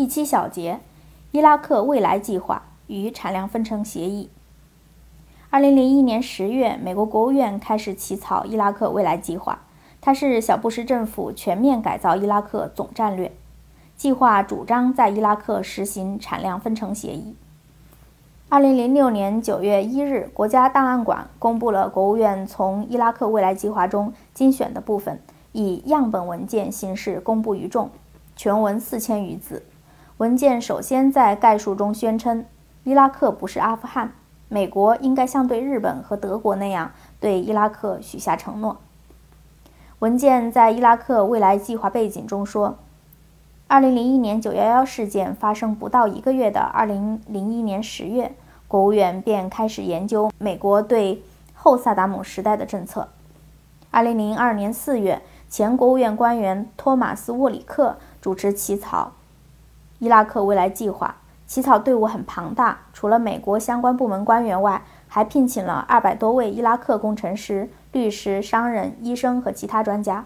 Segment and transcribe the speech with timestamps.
[0.00, 0.80] 第七小节，
[1.30, 4.30] 伊拉克未来计划与产量分成协议。
[5.50, 9.60] 二零零一年十月，美国国务院开始起草伊拉克未来计划，
[10.00, 13.30] 它是小布什政府全面改造伊拉克总战略。
[13.94, 17.36] 计划主张在伊拉克实行产量分成协议。
[18.48, 25.20] 二零零六年九月一日，国家档案馆公布了国务院从伊拉克未来计划中精选的部分，
[25.52, 27.90] 以样本文件形式公布于众，
[28.34, 29.62] 全文四千余字。
[30.20, 32.44] 文件首先在概述中宣称，
[32.84, 34.12] 伊拉克不是阿富汗，
[34.50, 38.76] 美国应该像对日本和德国那样对伊拉克许下承诺。
[40.00, 42.76] 文件在伊拉克未来计划背景中说。
[43.66, 48.34] 二零零一年九幺幺事件发生不到一个月的二零零一年十月，
[48.68, 51.22] 国务院便开始研究美国对
[51.54, 53.08] 后萨达姆时代的政策。
[53.90, 59.12] 二零零二年四月，前国务院官员托马斯·沃里克主持起草
[60.00, 70.24] 伊拉克未来计划，起草队伍很庞大，除了美国相关部门官员外，还聘请了二百多位伊拉克工程师、律师、商人、医生和其他专家。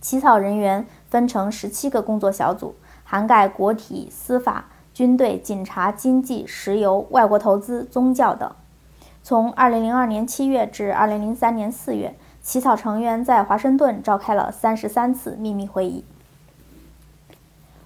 [0.00, 8.50] 起草人员分成十七个工作小组，涵盖国体、司法、军队、警察、经济、石油、外国投资、宗教等。
[9.22, 16.06] 从二零零二年七月至二零零三年四月，起草成员在华盛顿召开了三十三次秘密会议。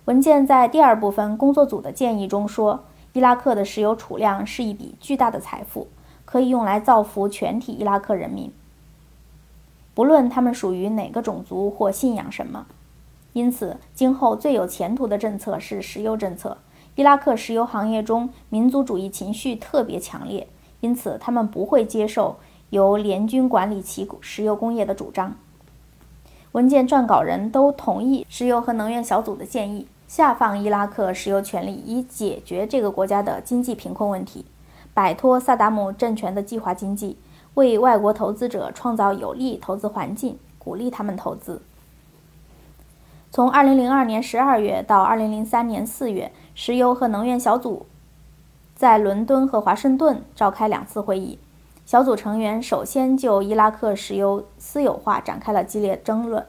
[0.07, 5.89] 文件在第二部分工作组的建议中说，伊拉克的石油储量是一笔巨大的财富，
[6.25, 8.53] 可以用来造福全体伊拉克人民。
[9.95, 12.67] 不论他们属于哪个种族或信仰什么，
[13.33, 16.59] 因此今后最有前途的政策是石油政策。
[16.95, 20.47] 伊拉克石油行业中民族主义情绪特别强烈，
[20.79, 22.37] 因此他们不会接受
[22.71, 25.35] 由联军管理其石油工业的主张。
[26.57, 34.47] 文件撰稿人都同意石油和能源小组的建议，下放伊拉克石油权利，以解决这个国家的经济贫困问题，
[34.95, 37.19] 摆脱萨达姆政权的计划经济。
[37.57, 41.61] 为外国投资者创造有利投资环境，鼓励他们投资。
[43.31, 47.85] 从2002年12月到2003年4月，石油和能源小组
[48.75, 51.39] 在伦敦和华盛顿召开两次会议。
[51.85, 56.45] 小组成员首先就伊拉克石油私有化展开了激烈争论。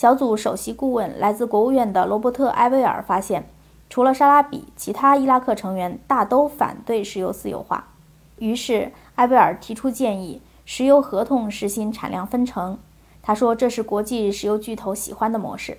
[0.00, 3.44] 小组首席顾问来自国务院的罗伯特·埃维尔发现，
[3.90, 7.88] 除了沙拉比，其他伊拉克成员大都反对石油私有化。
[8.38, 8.92] 于是。
[9.16, 12.78] 埃贝尔提出建议，石油合同实行产量分成。
[13.20, 15.76] 他说这是国际石油巨头喜欢的模式。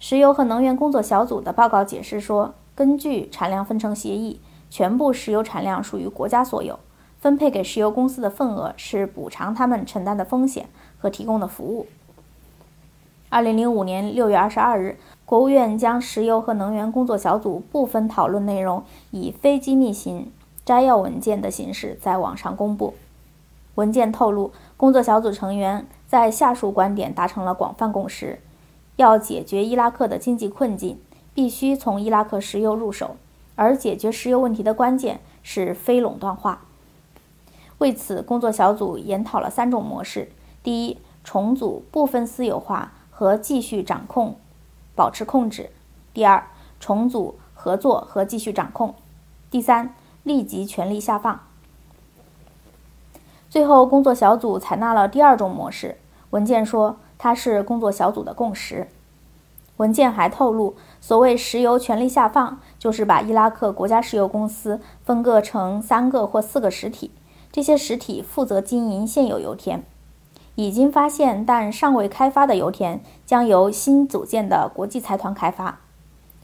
[0.00, 6.80] 石油和能源工作小组的报告解释说，根据产量分成协议，全部石油产量属于国家所有，
[7.20, 10.68] 分配给石油公司的份额是补偿他们承担的风险
[10.98, 11.86] 和提供的服务。
[13.32, 18.82] 二零零五年六月二十二日，国务院将石油和能源工作小组部分讨论内容
[19.12, 20.32] 以非机密型。
[20.64, 22.94] 摘要文件的形式在网上公布。
[23.76, 28.40] 文件透露，工作小组成员在下述观点达成了广泛共识：
[28.96, 30.98] 要解决伊拉克的经济困境，
[31.32, 33.14] 必须从伊拉克石油入手，
[33.54, 36.62] 而解决石油问题的关键是非垄断化。
[37.78, 40.32] 为此，工作小组研讨了三种模式：
[40.64, 44.36] 第一，重组、部分私有化和继续掌控，
[44.94, 45.64] 保持控制；
[46.14, 46.46] 第二，
[46.80, 48.94] 重组、合作和继续掌控；
[49.50, 49.94] 第三。
[50.22, 51.40] 立即权力下放。
[53.50, 55.98] 最后，工作小组采纳了第二种模式。
[56.30, 58.88] 文件说，它是工作小组的共识。
[59.76, 67.10] 文件还透露，所谓石油权力下放，就是把伊拉克国家石油公司分割成三个或四个实体，
[67.52, 69.84] 这些实体负责经营现有油田。
[70.60, 75.80] 已经发现但尚未开发的油田将由新组建的国际财团开发。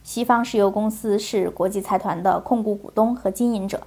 [0.02, 3.82] 西方石油公司是国际财团的控股股东和经营者。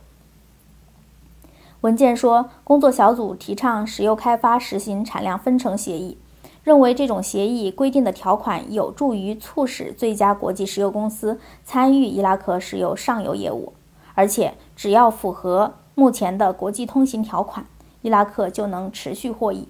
[1.82, 6.16] 文件说，工作小组提倡石油开发实行产量分成协议，
[6.64, 13.74] 认为这种协议规定的条款有助于促使最佳国际石油公司参与伊拉克石油上游业务，
[14.14, 17.66] 而且只要符合目前的国际通行条款，
[18.04, 19.68] 伊拉克就能持续获益。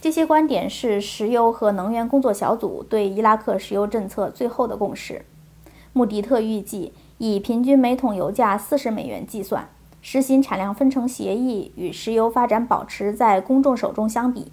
[0.00, 5.24] 这些观点是石油和能源工作小组对伊拉克石油政策最后的共识。
[5.92, 9.68] 穆迪特预计，以平均每桶油价四十美元计算，
[10.00, 14.52] 实行产量分成协议与石油发展保持在公众手中相比，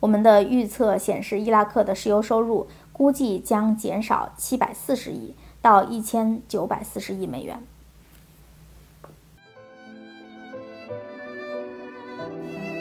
[0.00, 7.62] 我们的预测显示，伊拉克的石油收入估计将减少七百四十亿到一千九百四十亿美元。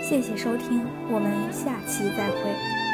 [0.08, 2.85] 谢谢收听，我们下期再会。